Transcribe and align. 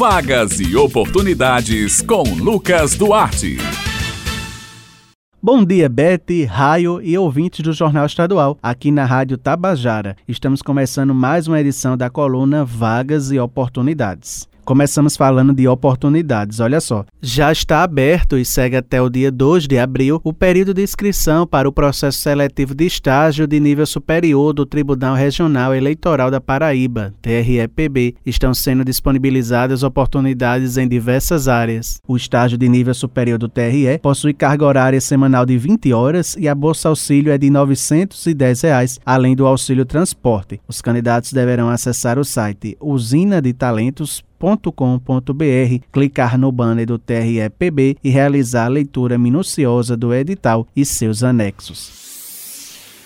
Vagas 0.00 0.58
e 0.58 0.74
oportunidades 0.74 2.00
com 2.00 2.22
Lucas 2.22 2.94
Duarte. 2.94 3.58
Bom 5.42 5.62
dia, 5.62 5.90
Bete, 5.90 6.42
Raio 6.46 7.02
e 7.02 7.18
ouvintes 7.18 7.60
do 7.60 7.70
Jornal 7.74 8.06
Estadual, 8.06 8.56
aqui 8.62 8.90
na 8.90 9.04
Rádio 9.04 9.36
Tabajara. 9.36 10.16
Estamos 10.26 10.62
começando 10.62 11.14
mais 11.14 11.46
uma 11.46 11.60
edição 11.60 11.98
da 11.98 12.08
coluna 12.08 12.64
Vagas 12.64 13.30
e 13.30 13.38
Oportunidades. 13.38 14.48
Começamos 14.64 15.16
falando 15.16 15.52
de 15.52 15.66
oportunidades. 15.66 16.60
Olha 16.60 16.80
só, 16.80 17.04
já 17.20 17.50
está 17.50 17.82
aberto 17.82 18.38
e 18.38 18.44
segue 18.44 18.76
até 18.76 19.00
o 19.00 19.08
dia 19.10 19.30
2 19.30 19.66
de 19.66 19.78
abril 19.78 20.20
o 20.22 20.32
período 20.32 20.72
de 20.72 20.82
inscrição 20.82 21.46
para 21.46 21.68
o 21.68 21.72
processo 21.72 22.18
seletivo 22.18 22.74
de 22.74 22.86
estágio 22.86 23.46
de 23.46 23.58
nível 23.58 23.86
superior 23.86 24.52
do 24.52 24.64
Tribunal 24.64 25.14
Regional 25.14 25.74
Eleitoral 25.74 26.30
da 26.30 26.40
Paraíba, 26.40 27.12
TREPB. 27.20 28.16
Estão 28.24 28.54
sendo 28.54 28.84
disponibilizadas 28.84 29.82
oportunidades 29.82 30.76
em 30.76 30.86
diversas 30.86 31.48
áreas. 31.48 32.00
O 32.06 32.16
estágio 32.16 32.56
de 32.56 32.68
nível 32.68 32.94
superior 32.94 33.38
do 33.38 33.48
TRE 33.48 33.98
possui 34.00 34.32
carga 34.32 34.64
horária 34.64 35.00
semanal 35.00 35.44
de 35.44 35.56
20 35.58 35.92
horas 35.92 36.36
e 36.38 36.48
a 36.48 36.54
bolsa 36.54 36.88
auxílio 36.88 37.32
é 37.32 37.38
de 37.38 37.50
910 37.50 38.60
reais, 38.62 39.00
além 39.04 39.34
do 39.34 39.46
auxílio 39.46 39.84
transporte. 39.84 40.60
Os 40.68 40.80
candidatos 40.80 41.32
deverão 41.32 41.68
acessar 41.68 42.18
o 42.18 42.24
site 42.24 42.76
usina 42.80 43.40
de 43.40 43.52
talentos 43.52 44.22
com.br, 44.72 45.84
clicar 45.92 46.38
no 46.38 46.50
banner 46.50 46.86
do 46.86 46.98
TREPB 46.98 47.96
e 48.02 48.10
realizar 48.10 48.66
a 48.66 48.68
leitura 48.68 49.18
minuciosa 49.18 49.96
do 49.96 50.14
edital 50.14 50.66
e 50.74 50.84
seus 50.84 51.22
anexos. 51.22 52.00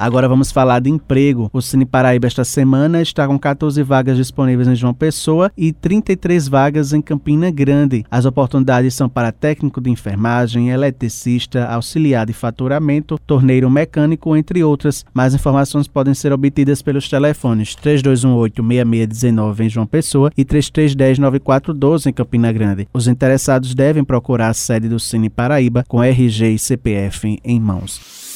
Agora 0.00 0.26
vamos 0.26 0.50
falar 0.50 0.80
de 0.80 0.88
emprego. 0.88 1.50
O 1.52 1.60
Cine 1.60 1.84
Paraíba 1.84 2.26
esta 2.26 2.42
semana 2.42 3.02
está 3.02 3.26
com 3.26 3.38
14 3.38 3.82
vagas 3.82 4.16
disponíveis 4.16 4.66
em 4.66 4.74
João 4.74 4.94
Pessoa 4.94 5.52
e 5.54 5.74
33 5.74 6.48
vagas 6.48 6.94
em 6.94 7.02
Campina 7.02 7.50
Grande. 7.50 8.06
As 8.10 8.24
oportunidades 8.24 8.94
são 8.94 9.10
para 9.10 9.30
técnico 9.30 9.78
de 9.78 9.90
enfermagem, 9.90 10.70
eletricista, 10.70 11.66
auxiliar 11.66 12.24
de 12.24 12.32
faturamento, 12.32 13.18
torneiro 13.26 13.68
mecânico, 13.68 14.34
entre 14.34 14.64
outras. 14.64 15.04
Mais 15.12 15.34
informações 15.34 15.86
podem 15.86 16.14
ser 16.14 16.32
obtidas 16.32 16.80
pelos 16.80 17.06
telefones 17.06 17.76
3218-6619 17.76 19.60
em 19.60 19.68
João 19.68 19.86
Pessoa 19.86 20.30
e 20.34 20.46
3310-9412 20.46 22.06
em 22.06 22.12
Campina 22.14 22.50
Grande. 22.50 22.88
Os 22.94 23.06
interessados 23.06 23.74
devem 23.74 24.02
procurar 24.02 24.48
a 24.48 24.54
sede 24.54 24.88
do 24.88 24.98
Cine 24.98 25.28
Paraíba 25.28 25.84
com 25.86 26.02
RG 26.02 26.54
e 26.54 26.58
CPF 26.58 27.38
em 27.44 27.60
mãos. 27.60 28.29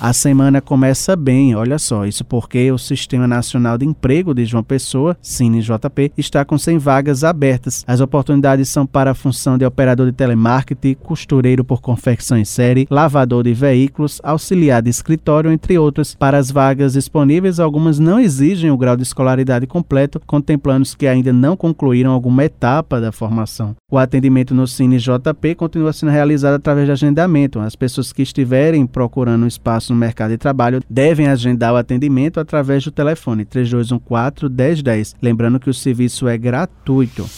A 0.00 0.12
semana 0.12 0.60
começa 0.60 1.16
bem, 1.16 1.56
olha 1.56 1.76
só, 1.76 2.06
isso 2.06 2.24
porque 2.24 2.70
o 2.70 2.78
Sistema 2.78 3.26
Nacional 3.26 3.76
de 3.76 3.84
Emprego 3.84 4.32
de 4.32 4.44
João 4.44 4.62
Pessoa, 4.62 5.16
CineJP, 5.20 6.12
está 6.16 6.44
com 6.44 6.56
100 6.56 6.78
vagas 6.78 7.24
abertas. 7.24 7.84
As 7.84 8.00
oportunidades 8.00 8.68
são 8.68 8.86
para 8.86 9.10
a 9.10 9.14
função 9.14 9.58
de 9.58 9.64
operador 9.64 10.06
de 10.06 10.12
telemarketing, 10.12 10.94
costureiro 10.94 11.64
por 11.64 11.80
confecção 11.80 12.38
em 12.38 12.44
série, 12.44 12.86
lavador 12.88 13.42
de 13.42 13.52
veículos, 13.52 14.20
auxiliar 14.22 14.82
de 14.82 14.88
escritório, 14.88 15.50
entre 15.50 15.76
outras. 15.76 16.14
Para 16.14 16.38
as 16.38 16.48
vagas 16.48 16.92
disponíveis, 16.92 17.58
algumas 17.58 17.98
não 17.98 18.20
exigem 18.20 18.70
o 18.70 18.78
grau 18.78 18.96
de 18.96 19.02
escolaridade 19.02 19.66
completo, 19.66 20.20
contemplando 20.24 20.84
os 20.84 20.94
que 20.94 21.08
ainda 21.08 21.32
não 21.32 21.56
concluíram 21.56 22.12
alguma 22.12 22.44
etapa 22.44 23.00
da 23.00 23.10
formação. 23.10 23.74
O 23.90 23.98
atendimento 23.98 24.54
no 24.54 24.66
CineJP 24.68 25.56
continua 25.56 25.92
sendo 25.92 26.12
realizado 26.12 26.54
através 26.54 26.86
de 26.86 26.92
agendamento. 26.92 27.58
As 27.58 27.74
pessoas 27.74 28.12
que 28.12 28.22
estiverem 28.22 28.86
procurando 28.86 29.42
um 29.42 29.48
espaço 29.48 29.87
no 29.90 29.96
mercado 29.96 30.30
de 30.30 30.38
trabalho 30.38 30.82
devem 30.88 31.28
agendar 31.28 31.72
o 31.72 31.76
atendimento 31.76 32.40
através 32.40 32.84
do 32.84 32.90
telefone 32.90 33.44
3214 33.44 34.52
1010. 34.54 35.16
Lembrando 35.20 35.60
que 35.60 35.70
o 35.70 35.74
serviço 35.74 36.28
é 36.28 36.36
gratuito. 36.36 37.28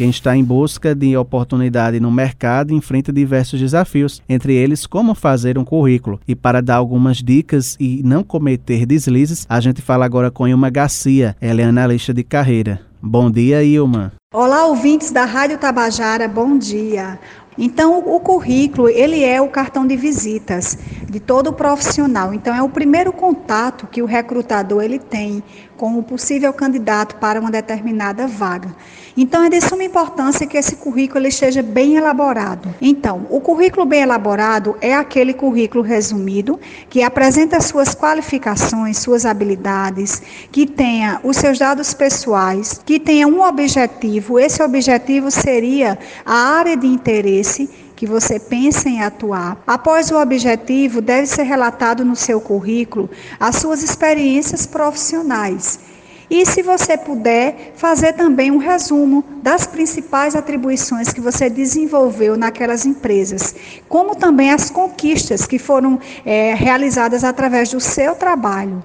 Quem 0.00 0.08
está 0.08 0.34
em 0.34 0.42
busca 0.42 0.94
de 0.94 1.14
oportunidade 1.14 2.00
no 2.00 2.10
mercado 2.10 2.72
enfrenta 2.72 3.12
diversos 3.12 3.60
desafios, 3.60 4.22
entre 4.26 4.54
eles 4.54 4.86
como 4.86 5.14
fazer 5.14 5.58
um 5.58 5.64
currículo. 5.64 6.18
E 6.26 6.34
para 6.34 6.62
dar 6.62 6.76
algumas 6.76 7.18
dicas 7.18 7.76
e 7.78 8.02
não 8.02 8.24
cometer 8.24 8.86
deslizes, 8.86 9.44
a 9.46 9.60
gente 9.60 9.82
fala 9.82 10.06
agora 10.06 10.30
com 10.30 10.48
Ilma 10.48 10.70
Garcia, 10.70 11.36
ela 11.38 11.60
é 11.60 11.64
analista 11.64 12.14
de 12.14 12.24
carreira. 12.24 12.80
Bom 13.02 13.30
dia, 13.30 13.62
Ilma. 13.62 14.14
Olá, 14.32 14.64
ouvintes 14.66 15.10
da 15.10 15.26
Rádio 15.26 15.58
Tabajara, 15.58 16.26
bom 16.26 16.56
dia. 16.56 17.18
Então, 17.58 17.98
o 17.98 18.20
currículo, 18.20 18.88
ele 18.88 19.22
é 19.22 19.38
o 19.38 19.48
cartão 19.48 19.86
de 19.86 19.96
visitas 19.96 20.78
de 21.10 21.18
todo 21.18 21.52
profissional. 21.52 22.32
Então, 22.32 22.54
é 22.54 22.62
o 22.62 22.68
primeiro 22.68 23.12
contato 23.12 23.88
que 23.88 24.00
o 24.00 24.06
recrutador 24.06 24.84
ele 24.84 25.00
tem 25.00 25.42
com 25.76 25.98
o 25.98 26.02
possível 26.04 26.52
candidato 26.52 27.16
para 27.16 27.40
uma 27.40 27.50
determinada 27.50 28.28
vaga. 28.28 28.74
Então, 29.16 29.42
é 29.42 29.50
de 29.50 29.60
suma 29.60 29.82
importância 29.82 30.46
que 30.46 30.56
esse 30.56 30.76
currículo 30.76 31.26
esteja 31.26 31.62
bem 31.62 31.96
elaborado. 31.96 32.72
Então, 32.80 33.26
o 33.28 33.40
currículo 33.40 33.84
bem 33.84 34.02
elaborado 34.02 34.76
é 34.80 34.94
aquele 34.94 35.34
currículo 35.34 35.82
resumido 35.82 36.60
que 36.88 37.02
apresenta 37.02 37.60
suas 37.60 37.92
qualificações, 37.92 38.98
suas 38.98 39.26
habilidades, 39.26 40.22
que 40.52 40.64
tenha 40.64 41.18
os 41.24 41.36
seus 41.36 41.58
dados 41.58 41.92
pessoais, 41.92 42.80
que 42.86 43.00
tenha 43.00 43.26
um 43.26 43.42
objetivo. 43.42 44.38
Esse 44.38 44.62
objetivo 44.62 45.28
seria 45.28 45.98
a 46.24 46.34
área 46.34 46.76
de 46.76 46.86
interesse 46.86 47.68
que 48.00 48.06
você 48.06 48.40
pensa 48.40 48.88
em 48.88 49.02
atuar. 49.02 49.62
Após 49.66 50.10
o 50.10 50.18
objetivo, 50.18 51.02
deve 51.02 51.26
ser 51.26 51.42
relatado 51.42 52.02
no 52.02 52.16
seu 52.16 52.40
currículo 52.40 53.10
as 53.38 53.56
suas 53.56 53.82
experiências 53.82 54.64
profissionais. 54.64 55.78
E 56.30 56.46
se 56.46 56.62
você 56.62 56.96
puder, 56.96 57.74
fazer 57.76 58.14
também 58.14 58.50
um 58.50 58.56
resumo 58.56 59.22
das 59.42 59.66
principais 59.66 60.34
atribuições 60.34 61.12
que 61.12 61.20
você 61.20 61.50
desenvolveu 61.50 62.38
naquelas 62.38 62.86
empresas, 62.86 63.54
como 63.86 64.16
também 64.16 64.50
as 64.50 64.70
conquistas 64.70 65.46
que 65.46 65.58
foram 65.58 66.00
é, 66.24 66.54
realizadas 66.54 67.22
através 67.22 67.68
do 67.68 67.80
seu 67.80 68.14
trabalho. 68.14 68.82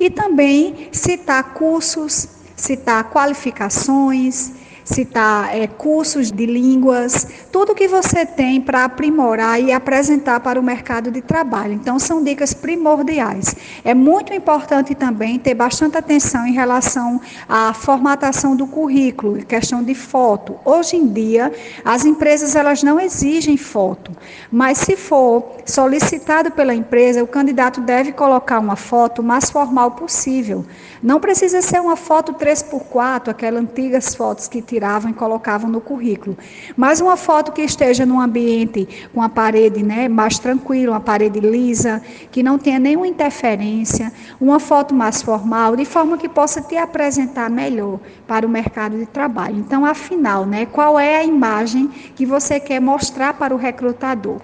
E 0.00 0.10
também 0.10 0.88
citar 0.90 1.54
cursos, 1.54 2.26
citar 2.56 3.10
qualificações, 3.10 4.50
citar 4.86 5.54
é, 5.54 5.66
cursos 5.66 6.30
de 6.30 6.46
línguas, 6.46 7.26
tudo 7.50 7.74
que 7.74 7.88
você 7.88 8.24
tem 8.24 8.60
para 8.60 8.84
aprimorar 8.84 9.60
e 9.60 9.72
apresentar 9.72 10.40
para 10.40 10.58
o 10.58 10.62
mercado 10.62 11.10
de 11.10 11.20
trabalho. 11.20 11.72
Então, 11.72 11.98
são 11.98 12.22
dicas 12.22 12.54
primordiais. 12.54 13.54
É 13.84 13.92
muito 13.92 14.32
importante 14.32 14.94
também 14.94 15.38
ter 15.38 15.54
bastante 15.54 15.98
atenção 15.98 16.46
em 16.46 16.52
relação 16.52 17.20
à 17.48 17.74
formatação 17.74 18.54
do 18.54 18.66
currículo, 18.66 19.44
questão 19.44 19.82
de 19.82 19.94
foto. 19.94 20.56
Hoje 20.64 20.96
em 20.96 21.08
dia, 21.08 21.52
as 21.84 22.04
empresas 22.04 22.54
elas 22.54 22.82
não 22.82 23.00
exigem 23.00 23.56
foto, 23.56 24.12
mas 24.50 24.78
se 24.78 24.96
for 24.96 25.56
solicitado 25.64 26.52
pela 26.52 26.74
empresa, 26.74 27.24
o 27.24 27.26
candidato 27.26 27.80
deve 27.80 28.12
colocar 28.12 28.60
uma 28.60 28.76
foto 28.76 29.22
mais 29.22 29.50
formal 29.50 29.90
possível. 29.90 30.64
Não 31.02 31.20
precisa 31.20 31.60
ser 31.60 31.80
uma 31.80 31.96
foto 31.96 32.34
3x4, 32.34 33.28
aquelas 33.28 33.62
antigas 33.62 34.14
fotos 34.14 34.48
que 34.48 34.62
tiravam 34.76 35.10
e 35.10 35.14
colocavam 35.14 35.70
no 35.70 35.80
currículo. 35.80 36.36
Mas 36.76 37.00
uma 37.00 37.16
foto 37.16 37.50
que 37.52 37.62
esteja 37.62 38.04
num 38.04 38.20
ambiente 38.20 38.86
com 39.14 39.22
a 39.22 39.28
parede 39.28 39.82
né, 39.82 40.06
mais 40.06 40.38
tranquila, 40.38 40.92
uma 40.92 41.00
parede 41.00 41.40
lisa, 41.40 42.02
que 42.30 42.42
não 42.42 42.58
tenha 42.58 42.78
nenhuma 42.78 43.08
interferência, 43.08 44.12
uma 44.38 44.60
foto 44.60 44.94
mais 44.94 45.22
formal, 45.22 45.74
de 45.74 45.86
forma 45.86 46.18
que 46.18 46.28
possa 46.28 46.60
te 46.60 46.76
apresentar 46.76 47.48
melhor 47.48 47.98
para 48.26 48.46
o 48.46 48.50
mercado 48.50 48.98
de 48.98 49.06
trabalho. 49.06 49.56
Então, 49.56 49.84
afinal, 49.84 50.44
né, 50.44 50.66
qual 50.66 51.00
é 51.00 51.16
a 51.16 51.24
imagem 51.24 51.88
que 52.14 52.26
você 52.26 52.60
quer 52.60 52.80
mostrar 52.80 53.32
para 53.34 53.54
o 53.54 53.58
recrutador? 53.58 54.40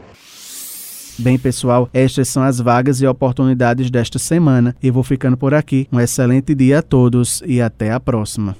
Bem, 1.18 1.38
pessoal, 1.38 1.90
estas 1.92 2.28
são 2.28 2.42
as 2.42 2.58
vagas 2.58 3.02
e 3.02 3.06
oportunidades 3.06 3.90
desta 3.90 4.18
semana. 4.18 4.74
Eu 4.82 4.94
vou 4.94 5.02
ficando 5.02 5.36
por 5.36 5.52
aqui. 5.52 5.86
Um 5.92 6.00
excelente 6.00 6.54
dia 6.54 6.78
a 6.78 6.82
todos 6.82 7.42
e 7.44 7.60
até 7.60 7.92
a 7.92 8.00
próxima. 8.00 8.56